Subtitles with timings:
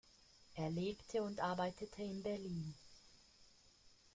[0.55, 2.73] Er lebte und arbeitete in Berlin.